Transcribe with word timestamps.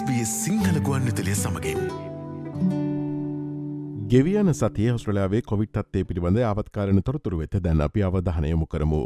SBS 0.00 0.30
Sinhala 0.44 0.76
ගුවන්විතලය 0.80 1.32
සමඟින්. 1.34 1.80
ගෙවියන 4.12 4.50
සතිය 4.54 4.90
ඔස්ට්‍රලයාාවේ 4.92 5.42
කොවිට්ත්තේ 5.50 6.04
පිළිබඳ 6.04 6.38
අවත්කාරණ 6.50 7.02
තොරතුරු 7.08 7.40
වෙත 7.40 7.56
දැන් 7.64 7.82
අපි 7.86 8.04
අවධානයමු 8.08 8.66
කරමු. 8.66 9.02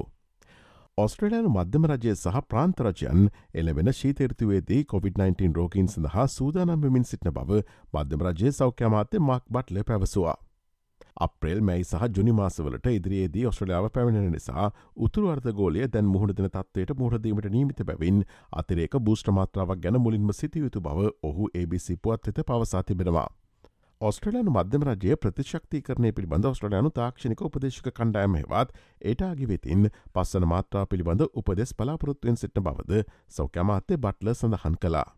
ඔස්ට්‍රලයානු 0.99 1.51
මධ්‍යම 1.57 1.89
රජය 1.93 2.15
සහ 2.15 2.43
ප්‍රාන්තරජයන් 2.51 3.27
එලවෙන 3.55 3.93
ශීතර්තුවේදී 4.01 4.83
COVID-19 4.93 5.59
රෝගීන් 5.59 5.89
සඳහා 5.89 6.27
සූදානම්වමින් 6.37 7.09
සිටින 7.11 7.35
බව 7.39 7.63
මධ්‍යම 7.95 8.27
රජය 8.29 8.53
සෞඛ්‍යමාත්‍ය 8.53 9.19
මක් 9.21 9.43
බට්ල 9.51 9.83
පැවසවා. 9.91 10.37
අප්‍රේල් 11.17 11.61
මැයි 11.61 11.85
සහ 11.85 12.09
ජුනි 12.11 12.33
මාසවලට 12.33 12.87
ඉදිරියේදී 12.89 13.47
ඔස්ට්‍රලියාව 13.47 13.87
පැමිණෙන 13.91 14.33
නිසා 14.33 14.67
උතුරු 14.99 15.31
අර්ධගෝලය 15.31 15.87
දැන් 15.89 16.09
මුහුණදන 16.09 16.49
තත්වයට 16.49 16.93
මුහදීමට 16.99 17.49
නීමිත 17.51 17.85
බැවින් 17.87 18.21
අතිරේක 18.53 18.99
භෂ්ටමාත්‍රාවක් 19.01 19.81
ගැන 19.81 20.01
මුලින්ම 20.01 20.35
සිටියයුතු 20.35 20.81
බව 20.81 21.09
ඔහු 21.23 21.49
ABC 21.55 21.97
පුවත් 22.03 22.27
වෙත 22.29 22.47
පවසා 22.47 22.83
තිබෙනවා. 22.83 23.29
ඔස්ට්‍රලයානු 24.01 24.51
මධ්‍යම 24.51 24.83
රජය 24.85 25.17
ප්‍රතිශක්ති 25.17 25.83
කරනය 25.83 26.13
පිළිබඳ 26.13 26.47
ඔස්ට්‍රලයානු 26.47 26.91
තාක්ෂණික 26.93 27.43
උපදේශක 27.43 27.91
කණ්ඩෑම 27.93 28.35
හෙවත් 28.35 28.75
ඒටාගි 29.03 29.49
වෙතින් 29.49 29.91
පස්සන 30.13 30.47
මාත්‍රා 30.49 30.87
පිළිබඳ 30.87 31.27
උපදෙස් 31.33 31.75
පලාපොරොත්තුවෙන් 31.75 32.37
සිටන 32.37 32.65
බවද 32.67 33.05
සෞඛ්‍යමාත්‍ය 33.31 33.99
බට්ල 33.99 34.35
සඳහන් 34.35 34.81
කලා. 34.81 35.09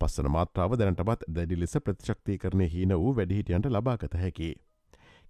පස්සන 0.00 0.30
මාත්‍රාව 0.30 0.76
දැනටමත් 0.78 1.26
දැඩි 1.30 1.58
ලෙස 1.58 1.74
ප්‍රතිශක්ති 1.80 2.38
කරනය 2.38 2.68
හීන 2.68 2.94
වූ 2.96 3.16
වැඩිහිටියන්ට 3.16 3.68
ලබාගත 3.68 4.14
හැකි. 4.16 4.52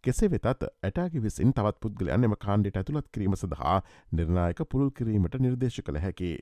කෙසේ 0.04 0.30
වෙතත් 0.30 0.48
ඇටාගි 0.48 1.22
විසින් 1.24 1.52
තවත් 1.52 1.82
පුද්ගලයන් 1.82 2.28
එම 2.28 2.38
කාණ්ඩට 2.38 2.80
ඇතුළත් 2.80 3.12
කිරීම 3.12 3.36
සඳහා 3.36 3.76
නිර්ණයක 4.12 4.64
පුළුල් 4.70 4.90
කිරීමට 4.92 5.38
නිර්දේශ 5.40 5.80
කළ 5.82 6.02
හැකි. 6.04 6.32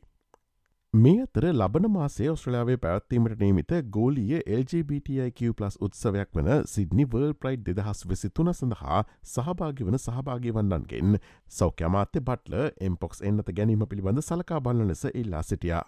මේ 0.95 1.19
අතර 1.23 1.45
ලබන 1.49 1.85
මාසේ 1.89 2.29
ඔස්ට්‍රලාවේ 2.31 2.77
පැවත්වීමට 2.77 3.43
නීමිත 3.43 3.73
ගෝලිය 3.91 4.41
LGBTIQ+ 4.55 5.53
උත්සවයක් 5.81 6.33
වන 6.35 6.49
සිඩ්නි 6.67 7.07
වර්ල් 7.07 7.35
ප්‍රයිඩ් 7.35 7.63
දෙදහස් 7.69 8.01
වෙසි 8.07 8.31
තුන 8.31 8.51
සඳහා 8.53 9.05
සහභාගි 9.27 9.87
වන 9.87 9.99
සහභාගි 9.99 10.55
වන්නන්ගෙන් 10.57 11.21
සෞඛ්‍යමාත්‍ය 11.53 12.23
බට්ල 12.23 12.59
එම්පොක්ස් 12.81 13.23
එන්නත 13.23 13.55
ගැනීම 13.55 13.87
පිළිබඳ 13.87 14.23
සලකා 14.23 14.61
බලන 14.61 14.89
ලෙස 14.89 15.07
ඉල්ලා 15.15 15.45
සිටියා. 15.45 15.85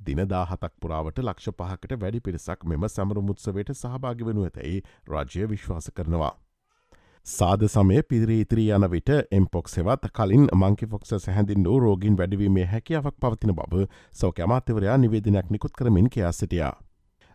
දිනදා 0.00 0.44
හතක් 0.44 0.72
පුරාවට 0.80 1.18
ලක්ෂ 1.18 1.58
පහකට 1.58 2.00
වැඩි 2.00 2.20
පිරිසක් 2.20 2.64
මෙම 2.66 2.88
සැමරු 2.88 3.22
මුත්සවයට 3.24 3.74
සහභාගි 3.74 4.30
වනු 4.30 4.46
ඇතැයි 4.46 4.82
රාජ්‍ය 5.08 5.46
විශ්වාස 5.48 5.90
කරනවා. 5.92 6.34
සාද 7.26 7.62
සමය 7.64 8.02
පිරි 8.04 8.34
ඉතිරී 8.42 8.74
යන 8.76 8.84
විට 8.92 9.10
එම්පොක්ස් 9.32 9.78
හෙවත් 9.78 10.08
කලින් 10.12 10.42
මංකි 10.52 10.86
ෆොක්ස 10.86 11.14
සැහැඳින් 11.16 11.64
වූ 11.64 11.78
රෝගීන් 11.80 12.18
වැඩවීමේ 12.18 12.66
හැකියාවක් 12.66 13.16
පවතින 13.18 13.52
බව 13.52 13.86
සෞඛ්‍ය 14.12 14.44
අමාත්‍යවරයා 14.46 14.96
නිවේදනයක් 14.98 15.48
නිකුත් 15.50 15.72
කරමින් 15.72 16.10
කියා 16.10 16.32
සිටියා. 16.32 16.74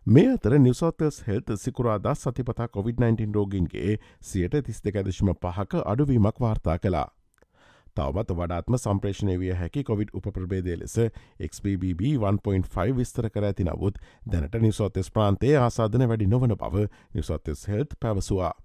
මේ 0.06 0.28
අතර 0.34 0.58
නිවසෝතස් 0.60 1.18
හෙල්ත 1.28 1.50
සිකුරාදා 1.56 2.14
සතිපතා 2.16 2.68
COොVID-19 2.68 3.34
රෝගීන්ගේ 3.34 3.98
සියට 4.22 4.60
තිස් 4.62 4.84
දෙකදශම 4.84 5.34
පහක 5.36 5.82
අඩුවීමක් 5.86 6.40
වාර්තා 6.40 6.78
කලා. 6.78 7.10
තවමත් 7.96 8.38
වඩාත්ම 8.38 8.78
සම්ප්‍රේෂණය 8.78 9.40
විය 9.40 9.54
හැකි 9.56 9.84
කොවිඩ් 9.84 10.14
උපප්‍රබේදය 10.14 10.78
ලෙස 10.78 10.98
XBBB 11.50 12.16
1.5 12.24 12.90
විස්තර 12.94 13.32
කර 13.32 13.52
ඇති 13.52 13.66
නමුත් 13.66 14.02
දැනට 14.32 14.62
නිවසෝතෙස් 14.62 15.12
ප්‍රාන්තේ 15.12 15.58
ආසාධන 15.58 16.10
වැඩි 16.10 16.34
නොවන 16.38 16.58
බව 16.58 16.90
නිවසෝතෙස් 17.14 17.68
හෙල්ත් 17.68 18.02
පැවසවා. 18.02 18.56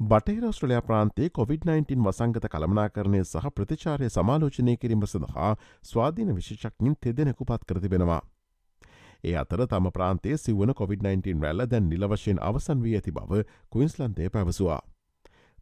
බටහිර 0.00 0.44
ස්ට්‍රලයා 0.48 0.82
ප්‍රාන්තේ 0.82 1.26
COොVID-19 1.28 2.04
වසංගත 2.04 2.46
කළමනාකරණය 2.46 3.18
සහ 3.22 3.48
ප්‍රතිචාරය 3.54 4.08
සමාලෝචනය 4.08 4.76
කිරීම 4.76 5.02
සඳහා 5.04 5.50
ස්වාධීන 5.84 6.30
විශෂක්ඥින් 6.36 6.94
තෙදෙනෙකු 6.98 7.44
පත් 7.44 7.68
කරතිබෙනවා. 7.68 8.22
ඒ 9.24 9.36
අතර 9.36 9.66
තම 9.66 9.90
ප්‍රාන්තේ 9.92 10.38
සිවන 10.38 10.72
COොVID-19 10.72 11.42
රැල්ල 11.42 11.66
දැන් 11.66 11.90
නිලවශයෙන් 11.90 12.40
අවසන් 12.42 12.82
වී 12.82 12.96
ඇති 12.96 13.12
බව 13.12 13.44
කුයින්ස්ලන්තේ 13.70 14.30
පැවසවා. 14.30 14.80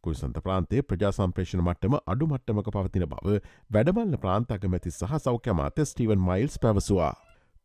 කුයිසන්ත 0.03 0.43
ප්‍රාන්තේ 0.43 0.81
ප්‍රජා 0.83 1.11
සම්ප්‍රේෂණ 1.11 1.63
මට්ටම 1.63 1.99
අඩු 2.05 2.27
මට්ටමක 2.27 2.71
පවතින 2.71 3.07
බව 3.07 3.41
වැඩමල්ල 3.69 4.17
ප්‍රාන්තගමැති 4.17 4.91
සහ 4.91 5.19
සෞඛ්‍යමාත 5.19 5.83
ස්ටීවන් 5.85 6.21
මයිල්ස් 6.21 6.55
පැවසවා. 6.57 7.13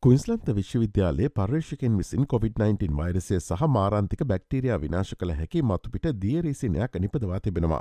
කුයින්ස්ලන්ත 0.05 0.49
විශ්වවිද්‍යාලයේ 0.57 1.29
පර්ේෂකෙන් 1.31 1.95
විසින් 1.99 2.25
COොVID-19 2.31 2.97
වෛරසය 2.97 3.37
සහ 3.37 3.69
මාරන්තික 3.69 4.25
බැක්ටීරයා 4.31 4.77
විනාශ 4.81 5.13
කළ 5.21 5.33
හැකි 5.37 5.63
මතුපිට 5.63 6.09
දියරීසිනයක් 6.23 6.99
නිපදවා 7.05 7.39
තිබෙනවා. 7.41 7.79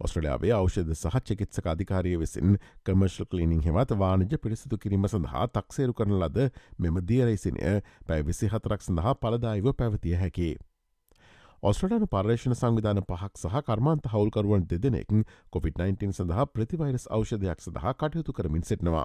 ඔස්ට්‍රලයාාවේ 0.00 0.52
අෞෂධ 0.52 0.92
සහ 0.94 1.16
චිකිත්සක 1.24 1.66
අධිකාරය 1.66 2.12
විසින් 2.20 2.52
කමර්ශල් 2.84 3.26
කලීනිින් 3.26 3.64
හෙවත් 3.64 3.94
වානජ 4.02 4.36
පිරිසිදු 4.44 4.78
කිරීම 4.78 5.08
සඳහා 5.08 5.48
තක්සේරු 5.48 5.96
කරන 6.00 6.14
ලද 6.18 6.44
මෙම 6.78 7.00
දියරයිසිනය 7.08 7.72
පැ 8.06 8.20
විසි 8.22 8.50
හතරක් 8.52 8.86
සඳහා 8.86 9.14
පලදායිව 9.16 9.66
පැවතිය 9.74 10.14
හැකි. 10.16 10.48
ඔස්ට්‍රලයානු 11.62 12.10
පර්ේෂණ 12.14 12.54
සංවිධාන 12.54 13.02
පහක් 13.04 13.32
සහ 13.42 13.64
කර්මාන්ත 13.66 14.06
හවල්කරුවන් 14.14 14.68
දෙදෙනෙක් 14.70 15.10
COොVID-19 15.50 16.14
සඳහා 16.14 16.46
ප්‍රතිවයිරස් 16.48 17.08
ෞෂධයක් 17.10 17.66
සඳහා 17.66 17.94
කටයුතු 17.96 18.32
කරමින් 18.32 18.68
සිටනවා. 18.70 19.04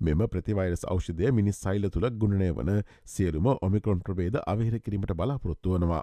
මෙම 0.00 0.26
ප්‍රතිවයිරස් 0.28 0.84
ෞෂධය 0.86 1.32
මිනිස් 1.32 1.60
සයිල 1.60 1.90
තුළ 1.90 2.08
ගුණනය 2.12 2.50
වන 2.52 2.72
සියලුම 3.06 3.46
ඔමිකරොන් 3.60 4.00
ප්‍රබේද 4.00 4.40
අවිහිර 4.44 4.80
කිරීමට 4.80 5.14
බලාපොරොත්තු 5.14 5.76
වනවා. 5.76 6.02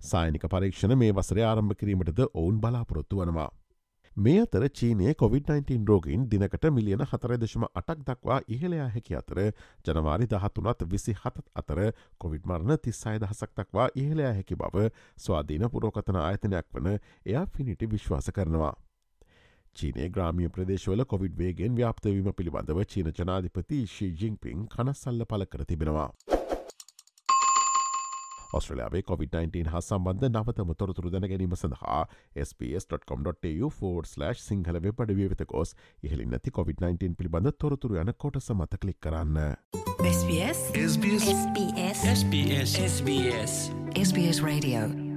සායනික 0.00 0.44
පරීක්ෂණ 0.48 0.98
මේ 0.98 1.12
වසර 1.12 1.40
ආරම්භ 1.44 1.74
කිරීමටද 1.76 2.20
ඔවුන් 2.32 2.60
බලාපොරොත්තු 2.60 3.18
වනවා. 3.18 3.50
මේ 4.16 4.40
අතර 4.40 4.64
චීනය 4.70 5.12
COොVID-19 5.12 5.84
රෝගීන් 5.86 6.24
දිනකට 6.26 6.64
මිලියන 6.70 7.04
හතරදශම 7.04 7.66
අටක් 7.72 8.00
දක්වා 8.06 8.38
ඉහළයා 8.48 8.88
හැකි 8.88 9.14
අතර 9.14 9.40
ජනවාරි 9.84 10.26
දහතුනත් 10.26 10.82
විසි 10.86 11.14
හතත් 11.14 11.46
අතර 11.54 11.82
කොවිඩ් 12.18 12.46
මරණ 12.46 12.80
තිස්සාය 12.80 13.20
දහසක් 13.20 13.54
දක්වා 13.54 13.88
ඉහළයා 13.96 14.32
හැකි 14.32 14.56
බව 14.56 14.88
ස්වාධීන 15.18 15.70
පුරෝකතන 15.70 16.18
ආයතනයක් 16.18 16.66
වන 16.74 16.92
එයා 16.92 17.46
ෆිනිටි 17.48 17.90
විශ්වාස 17.90 18.30
කරනවා. 18.32 18.74
චීනය 19.78 20.08
ග්‍රාමිය 20.16 20.50
ප්‍රදේශවල 20.56 21.04
කොවිඩ් 21.12 21.38
වේගෙන් 21.42 21.78
ව්‍යාප්තවීම 21.78 22.32
පිළිබඳව 22.40 22.82
චීන 22.94 23.12
ජනාධිපති 23.20 23.84
ශී 23.94 24.10
ජිංපින් 24.22 24.66
කනස්සල්ල 24.74 25.30
පල 25.30 25.48
කර 25.52 25.64
තිබෙනවා. 25.64 26.10
ඔස්ට්‍රලයාාවේ 28.52 29.02
COොVID-19 29.02 29.68
හා 29.68 29.80
සම්බන්ධ 29.80 30.28
නවතම 30.30 30.70
තොරතුරු 30.82 31.12
දැන 31.14 31.28
ගැනීම 31.32 31.56
සඳහා 31.56 32.00
ps.com.tu4/ 32.52 34.32
සිංහල 34.44 34.80
වෙබඩ 34.86 35.12
වෙත 35.32 35.44
ගෝස් 35.48 35.74
ඉහලින් 36.02 36.30
නැති 36.30 36.54
COොVID-19 36.60 37.18
පිළිබඳ 37.18 37.52
තොරතුරු 37.58 38.00
යන 38.04 38.14
කොට 38.24 38.40
සමත 38.42 38.80
කලික් 38.84 39.00
කරන්න. 39.00 39.36
SBS 40.06 40.64
SBS 40.84 41.28
SBS 41.34 42.06
SBS 42.14 42.78
SBS 42.86 43.60
SBS 44.06 44.42
Radio 44.42 45.07